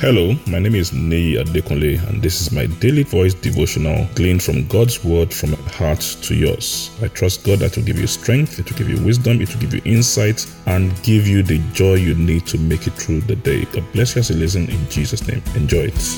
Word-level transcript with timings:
Hello, 0.00 0.34
my 0.46 0.58
name 0.58 0.76
is 0.76 0.94
Nei 0.94 1.36
Adekunle, 1.36 2.02
and 2.08 2.22
this 2.22 2.40
is 2.40 2.52
my 2.52 2.64
daily 2.80 3.02
voice 3.02 3.34
devotional 3.34 4.08
gleaned 4.14 4.42
from 4.42 4.66
God's 4.66 5.04
word 5.04 5.30
from 5.30 5.50
my 5.50 5.58
heart 5.72 6.00
to 6.22 6.34
yours. 6.34 6.90
I 7.02 7.08
trust 7.08 7.44
God 7.44 7.58
that 7.58 7.76
will 7.76 7.84
give 7.84 7.98
you 7.98 8.06
strength, 8.06 8.58
it 8.58 8.70
will 8.70 8.78
give 8.78 8.88
you 8.88 9.04
wisdom, 9.04 9.42
it 9.42 9.52
will 9.52 9.60
give 9.60 9.74
you 9.74 9.82
insight, 9.84 10.46
and 10.64 10.90
give 11.02 11.28
you 11.28 11.42
the 11.42 11.58
joy 11.74 11.96
you 11.96 12.14
need 12.14 12.46
to 12.46 12.56
make 12.56 12.86
it 12.86 12.94
through 12.94 13.20
the 13.20 13.36
day. 13.36 13.66
God 13.66 13.84
bless 13.92 14.14
you 14.14 14.20
as 14.20 14.30
you 14.30 14.36
listen 14.36 14.70
in 14.70 14.88
Jesus' 14.88 15.28
name. 15.28 15.42
Enjoy 15.54 15.90
it. 15.92 16.16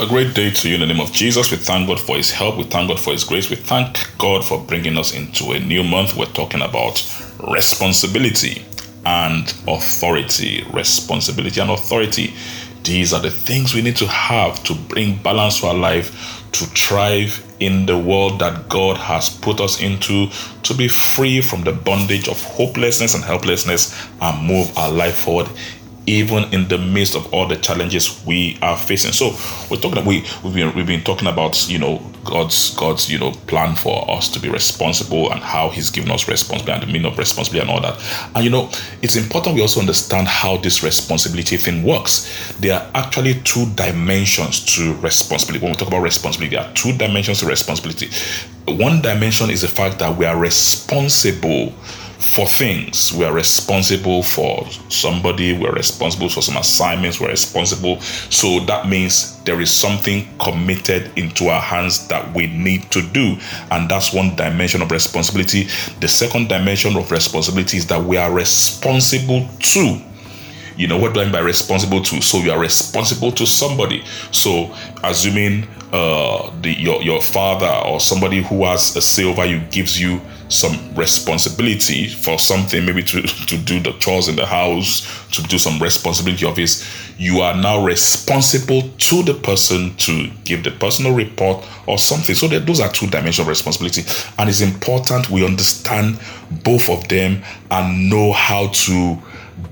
A 0.00 0.06
great 0.08 0.34
day 0.34 0.50
to 0.50 0.68
you 0.70 0.76
in 0.76 0.80
the 0.80 0.86
name 0.86 1.00
of 1.00 1.12
Jesus. 1.12 1.50
We 1.50 1.58
thank 1.58 1.86
God 1.86 2.00
for 2.00 2.16
His 2.16 2.30
help. 2.30 2.56
We 2.56 2.64
thank 2.64 2.88
God 2.88 2.98
for 2.98 3.12
His 3.12 3.22
grace. 3.22 3.50
We 3.50 3.56
thank 3.56 4.16
God 4.16 4.46
for 4.46 4.64
bringing 4.64 4.96
us 4.96 5.14
into 5.14 5.52
a 5.52 5.60
new 5.60 5.84
month. 5.84 6.16
We're 6.16 6.24
talking 6.32 6.62
about 6.62 7.04
responsibility 7.52 8.64
and 9.04 9.54
authority. 9.68 10.64
Responsibility 10.72 11.60
and 11.60 11.70
authority 11.70 12.32
these 12.84 13.12
are 13.12 13.20
the 13.20 13.30
things 13.30 13.74
we 13.74 13.82
need 13.82 13.96
to 13.96 14.06
have 14.06 14.62
to 14.64 14.74
bring 14.74 15.16
balance 15.22 15.60
to 15.60 15.66
our 15.66 15.74
life, 15.74 16.10
to 16.52 16.64
thrive 16.66 17.42
in 17.58 17.86
the 17.86 17.98
world 17.98 18.38
that 18.38 18.68
God 18.68 18.96
has 18.98 19.30
put 19.30 19.60
us 19.60 19.80
into, 19.80 20.28
to 20.62 20.74
be 20.74 20.88
free 20.88 21.40
from 21.40 21.62
the 21.62 21.72
bondage 21.72 22.28
of 22.28 22.40
hopelessness 22.42 23.14
and 23.14 23.24
helplessness, 23.24 23.98
and 24.20 24.46
move 24.46 24.76
our 24.76 24.90
life 24.90 25.16
forward 25.16 25.48
even 26.06 26.52
in 26.52 26.68
the 26.68 26.78
midst 26.78 27.14
of 27.14 27.32
all 27.32 27.46
the 27.46 27.56
challenges 27.56 28.22
we 28.26 28.58
are 28.60 28.76
facing. 28.76 29.12
So 29.12 29.30
we're 29.70 29.80
talking 29.80 30.04
we 30.04 30.24
we've 30.42 30.54
been 30.54 30.74
we've 30.74 30.86
been 30.86 31.02
talking 31.02 31.28
about 31.28 31.68
you 31.68 31.78
know 31.78 32.02
God's 32.24 32.74
God's 32.76 33.10
you 33.10 33.18
know 33.18 33.32
plan 33.46 33.74
for 33.74 34.08
us 34.10 34.28
to 34.30 34.40
be 34.40 34.48
responsible 34.48 35.32
and 35.32 35.40
how 35.40 35.70
He's 35.70 35.90
given 35.90 36.10
us 36.10 36.28
responsibility 36.28 36.72
and 36.72 36.82
the 36.82 36.92
meaning 36.92 37.10
of 37.10 37.18
responsibility 37.18 37.68
and 37.68 37.70
all 37.70 37.80
that. 37.80 38.00
And 38.34 38.44
you 38.44 38.50
know 38.50 38.70
it's 39.02 39.16
important 39.16 39.54
we 39.54 39.62
also 39.62 39.80
understand 39.80 40.28
how 40.28 40.58
this 40.58 40.82
responsibility 40.82 41.56
thing 41.56 41.82
works. 41.82 42.54
There 42.58 42.74
are 42.78 42.90
actually 42.94 43.40
two 43.42 43.66
dimensions 43.74 44.64
to 44.76 44.94
responsibility. 44.96 45.62
When 45.64 45.72
we 45.72 45.76
talk 45.76 45.88
about 45.88 46.02
responsibility, 46.02 46.56
there 46.56 46.66
are 46.66 46.72
two 46.74 46.92
dimensions 46.96 47.40
to 47.40 47.46
responsibility. 47.46 48.10
One 48.66 49.02
dimension 49.02 49.50
is 49.50 49.62
the 49.62 49.68
fact 49.68 49.98
that 49.98 50.16
we 50.16 50.26
are 50.26 50.36
responsible 50.36 51.72
for 52.18 52.46
things. 52.46 53.12
We 53.12 53.24
are 53.24 53.32
responsible 53.32 54.22
for 54.22 54.66
somebody, 54.88 55.56
we're 55.56 55.72
responsible 55.72 56.28
for 56.28 56.42
some 56.42 56.56
assignments, 56.56 57.20
we're 57.20 57.28
responsible. 57.28 58.00
So 58.00 58.60
that 58.60 58.88
means 58.88 59.42
there 59.44 59.60
is 59.60 59.70
something 59.70 60.28
committed 60.38 61.10
into 61.16 61.48
our 61.48 61.60
hands 61.60 62.08
that 62.08 62.34
we 62.34 62.46
need 62.46 62.90
to 62.92 63.02
do. 63.02 63.36
And 63.70 63.88
that's 63.88 64.12
one 64.12 64.36
dimension 64.36 64.82
of 64.82 64.90
responsibility. 64.90 65.68
The 66.00 66.08
second 66.08 66.48
dimension 66.48 66.96
of 66.96 67.10
responsibility 67.10 67.76
is 67.76 67.86
that 67.88 68.02
we 68.02 68.16
are 68.16 68.32
responsible 68.32 69.48
to 69.60 70.00
you 70.76 70.88
know 70.88 70.98
what 70.98 71.14
do 71.14 71.20
i 71.20 71.24
mean 71.24 71.32
by 71.32 71.38
responsible 71.38 72.02
to 72.02 72.20
so 72.20 72.38
you 72.38 72.50
are 72.50 72.58
responsible 72.58 73.30
to 73.30 73.46
somebody 73.46 74.02
so 74.32 74.74
assuming 75.04 75.66
uh 75.94 76.50
the 76.60 76.72
your, 76.72 77.00
your 77.02 77.22
father 77.22 77.72
or 77.86 78.00
somebody 78.00 78.42
who 78.42 78.64
has 78.64 78.96
a 78.96 79.00
say 79.00 79.24
over 79.24 79.44
you 79.44 79.60
gives 79.70 80.00
you 80.00 80.20
some 80.48 80.94
responsibility 80.94 82.08
for 82.08 82.38
something, 82.38 82.84
maybe 82.84 83.02
to, 83.02 83.22
to 83.46 83.56
do 83.58 83.80
the 83.80 83.92
chores 83.98 84.28
in 84.28 84.36
the 84.36 84.46
house, 84.46 85.06
to 85.30 85.42
do 85.44 85.58
some 85.58 85.82
responsibility 85.82 86.46
of 86.46 86.56
his, 86.56 86.86
you 87.18 87.40
are 87.40 87.56
now 87.56 87.84
responsible 87.84 88.82
to 88.98 89.22
the 89.22 89.34
person 89.34 89.94
to 89.96 90.30
give 90.44 90.64
the 90.64 90.70
personal 90.72 91.14
report 91.14 91.64
or 91.86 91.98
something. 91.98 92.34
So 92.34 92.48
that 92.48 92.66
those 92.66 92.80
are 92.80 92.90
two 92.90 93.06
dimensions 93.06 93.40
of 93.40 93.48
responsibility. 93.48 94.02
And 94.38 94.48
it's 94.48 94.60
important 94.60 95.30
we 95.30 95.44
understand 95.44 96.18
both 96.64 96.90
of 96.90 97.08
them 97.08 97.42
and 97.70 98.10
know 98.10 98.32
how 98.32 98.68
to 98.68 99.18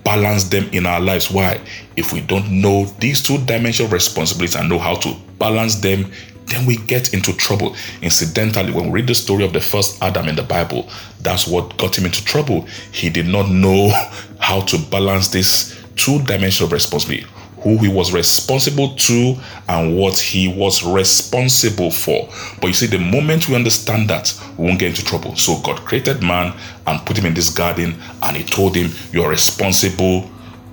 balance 0.05 0.45
them 0.45 0.69
in 0.73 0.87
our 0.87 1.01
lives. 1.01 1.31
Why? 1.31 1.61
If 1.97 2.13
we 2.13 2.21
don't 2.21 2.51
know 2.51 2.85
these 2.99 3.23
two 3.23 3.39
dimensions 3.45 3.87
of 3.87 3.93
responsibility 3.93 4.59
and 4.59 4.69
know 4.69 4.79
how 4.79 4.97
to 4.97 5.17
balance 5.43 5.75
them 5.77 6.11
then 6.47 6.67
we 6.67 6.77
get 6.77 7.15
into 7.15 7.33
trouble. 7.33 7.75
Incidentally, 8.03 8.73
when 8.73 8.87
we 8.87 9.01
read 9.01 9.07
the 9.07 9.15
story 9.15 9.45
of 9.45 9.53
the 9.53 9.61
first 9.61 10.03
Adam 10.03 10.29
in 10.29 10.37
the 10.37 10.43
Bible, 10.43 10.89
that's 11.21 11.47
what 11.47 11.77
got 11.79 11.97
him 11.97 12.05
into 12.05 12.25
trouble. 12.25 12.67
He 12.93 13.09
did 13.11 13.27
not 13.27 13.49
know 13.49 13.91
how 14.39 14.61
to 14.63 14.79
balance 14.91 15.29
this 15.29 15.81
two 15.97 16.23
dimension 16.25 16.67
of 16.67 16.73
responsibility 16.73 17.27
who 17.63 17.79
he 17.79 17.87
was 17.87 18.13
responsible 18.13 18.93
to 18.97 19.37
and 19.69 19.97
what 19.97 20.19
he 20.19 20.49
was 20.49 20.83
responsible 20.83 21.93
for. 21.93 22.29
But 22.61 22.67
you 22.67 22.73
see, 22.73 22.89
the 22.89 22.99
moment 22.99 23.49
we 23.49 23.55
understand 23.55 24.11
that, 24.11 24.37
we 24.59 24.67
won't 24.67 24.81
get 24.81 24.89
into 24.89 25.05
trouble. 25.05 25.37
So 25.37 25.61
God 25.61 25.79
created 25.85 26.25
man 26.25 26.59
and 26.89 27.07
put 27.07 27.17
him 27.17 27.25
in 27.25 27.35
this 27.35 27.51
garden, 27.51 27.95
and 28.21 28.37
he 28.37 28.43
told 28.43 28.75
him, 28.75 28.91
You 29.13 29.23
are 29.23 29.31
responsible 29.31 30.29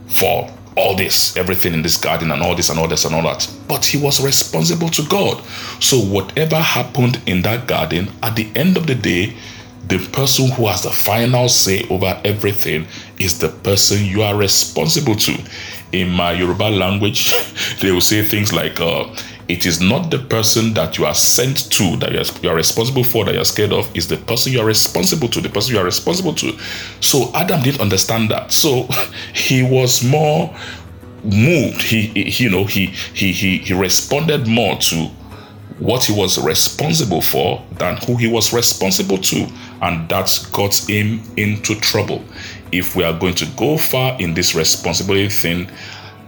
for 0.08 0.52
all 0.75 0.96
this, 0.96 1.35
everything 1.35 1.74
in 1.74 1.81
this 1.81 1.97
garden, 1.97 2.31
and 2.31 2.41
all 2.41 2.56
this, 2.56 2.69
and 2.69 2.80
all 2.80 2.88
this, 2.88 3.06
and 3.06 3.16
all 3.16 3.24
that. 3.24 3.50
But 3.68 3.85
he 3.85 3.97
was 3.97 4.24
responsible 4.24 4.90
to 4.90 5.03
God. 5.07 5.44
So, 5.80 6.00
whatever 6.00 6.57
happened 6.57 7.22
in 7.25 7.41
that 7.44 7.68
garden, 7.68 8.09
at 8.24 8.35
the 8.35 8.50
end 8.56 8.78
of 8.78 8.88
the 8.88 8.96
day, 8.96 9.35
the 9.88 9.97
person 10.12 10.50
who 10.52 10.68
has 10.68 10.84
the 10.84 10.91
final 10.91 11.50
say 11.50 11.88
over 11.90 12.22
everything 12.24 12.85
is 13.18 13.40
the 13.40 13.50
person 13.50 14.06
you 14.06 14.22
are 14.22 14.35
responsible 14.35 15.16
to. 15.16 15.35
In 15.91 16.09
my 16.09 16.34
Yoruba 16.34 16.69
language, 16.69 17.34
they 17.81 17.91
will 17.91 18.01
say 18.01 18.24
things 18.24 18.53
like, 18.53 18.80
uh, 18.80 19.06
it 19.50 19.66
is 19.66 19.82
not 19.82 20.12
the 20.12 20.20
person 20.20 20.76
that 20.76 21.00
you 21.00 21.06
are 21.06 21.16
sent 21.16 21.72
to 21.72 21.98
that 21.98 22.12
you 22.44 22.50
are, 22.50 22.56
responsible 22.56 23.04
for 23.04 23.26
that 23.26 23.34
you're 23.34 23.44
scared 23.44 23.74
of 23.74 23.94
is 23.98 24.08
the 24.08 24.18
person 24.18 24.54
you 24.54 24.62
are 24.62 24.66
responsible 24.66 25.28
to 25.28 25.42
the 25.42 25.50
person 25.50 25.74
you 25.74 25.82
are 25.82 25.86
responsible 25.86 26.36
to. 26.36 26.58
So 27.02 27.32
adam 27.34 27.64
didn't 27.64 27.82
understand 27.82 28.30
that. 28.30 28.52
So 28.52 28.84
he 29.34 29.64
was 29.64 30.04
more 30.04 30.56
moved. 31.24 31.82
He, 31.82 32.08
he 32.08 32.44
you 32.44 32.52
know 32.52 32.66
he, 32.66 32.88
he 33.14 33.32
he 33.32 33.58
he 33.58 33.74
responded 33.74 34.48
more 34.48 34.78
to 34.78 35.10
what 35.80 36.04
he 36.04 36.14
was 36.14 36.38
responsible 36.38 37.22
for 37.22 37.66
than 37.80 37.98
who 38.06 38.18
he 38.18 38.28
was 38.28 38.54
responsible 38.54 39.18
to. 39.18 39.48
And 39.81 40.08
that 40.10 40.48
got 40.52 40.76
him 40.88 41.24
into 41.38 41.74
trouble. 41.80 42.24
If 42.72 42.96
we 42.96 43.04
are 43.04 43.18
going 43.18 43.36
to 43.36 43.46
go 43.58 43.78
far 43.78 44.20
in 44.22 44.36
this 44.36 44.54
responsibility 44.54 45.30
thing 45.30 45.72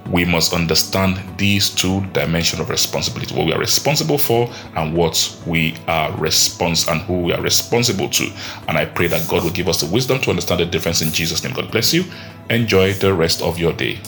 we 0.10 0.26
must 0.26 0.54
understand 0.54 1.20
these 1.38 1.70
two 1.70 2.02
dimensions 2.08 2.60
of 2.60 2.70
responsibility 2.70 3.36
what 3.36 3.46
we 3.46 3.54
are 3.54 3.60
responsible 3.60 4.18
for 4.18 4.52
and 4.76 4.94
what 4.96 5.38
we 5.46 5.76
are 5.88 6.12
respons 6.14 6.92
and 6.92 7.02
who 7.02 7.22
we 7.22 7.34
are 7.34 7.42
responsible 7.42 8.10
to 8.10 8.30
and 8.68 8.78
i 8.78 8.86
pray 8.86 9.08
that 9.08 9.28
god 9.28 9.44
will 9.44 9.52
give 9.52 9.68
us 9.68 9.82
the 9.82 9.94
wisdom 9.94 10.20
to 10.20 10.30
understand 10.30 10.60
the 10.60 10.66
difference 10.66 11.02
in 11.02 11.12
jesus 11.12 11.44
name 11.44 11.54
god 11.54 11.72
bless 11.72 11.94
you 11.94 12.04
enjoy 12.50 12.94
the 12.94 13.14
rest 13.14 13.42
of 13.42 13.60
your 13.60 13.74
day 13.74 14.00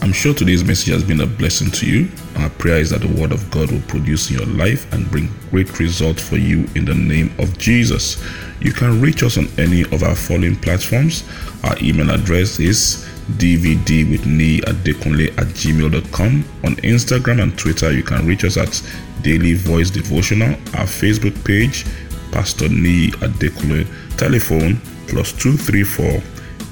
I'm 0.00 0.12
sure 0.12 0.32
today's 0.32 0.62
message 0.62 0.92
has 0.92 1.02
been 1.02 1.20
a 1.22 1.26
blessing 1.26 1.72
to 1.72 1.86
you. 1.86 2.08
Our 2.36 2.50
prayer 2.50 2.76
is 2.76 2.90
that 2.90 3.00
the 3.00 3.20
Word 3.20 3.32
of 3.32 3.50
God 3.50 3.72
will 3.72 3.80
produce 3.82 4.30
in 4.30 4.38
your 4.38 4.46
life 4.46 4.90
and 4.92 5.10
bring 5.10 5.28
great 5.50 5.76
results 5.80 6.22
for 6.22 6.36
you 6.36 6.68
in 6.76 6.84
the 6.84 6.94
name 6.94 7.34
of 7.40 7.58
Jesus. 7.58 8.22
You 8.60 8.72
can 8.72 9.00
reach 9.00 9.24
us 9.24 9.36
on 9.36 9.48
any 9.58 9.82
of 9.82 10.04
our 10.04 10.14
following 10.14 10.54
platforms. 10.54 11.24
Our 11.64 11.76
email 11.82 12.10
address 12.10 12.60
is 12.60 13.08
dvd 13.36 14.10
with 14.10 14.26
me 14.26 14.58
at 14.62 14.76
dekunle 14.84 15.28
at 15.38 15.46
gmail.com. 15.48 16.44
On 16.64 16.76
Instagram 16.76 17.42
and 17.42 17.58
Twitter, 17.58 17.92
you 17.92 18.02
can 18.02 18.26
reach 18.26 18.44
us 18.44 18.56
at 18.56 18.82
Daily 19.22 19.54
Voice 19.54 19.90
Devotional. 19.90 20.50
Our 20.74 20.86
Facebook 20.86 21.44
page, 21.44 21.84
Pastor 22.32 22.68
Nee 22.68 23.10
Adekunle. 23.20 23.86
Telephone 24.16 24.80
plus 25.06 25.32
234 25.32 26.22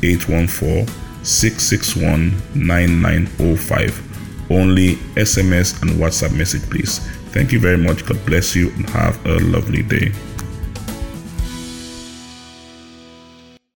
814 0.02 0.86
661 1.22 2.32
9905. 2.54 4.50
Only 4.50 4.94
SMS 5.16 5.82
and 5.82 5.90
WhatsApp 5.92 6.36
message, 6.36 6.62
please. 6.70 6.98
Thank 7.32 7.52
you 7.52 7.60
very 7.60 7.76
much. 7.78 8.06
God 8.06 8.24
bless 8.24 8.54
you 8.54 8.70
and 8.70 8.88
have 8.90 9.24
a 9.26 9.38
lovely 9.40 9.82
day. 9.82 10.12